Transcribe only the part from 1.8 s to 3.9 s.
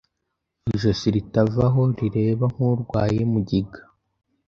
rireba nk'urwaye mugiga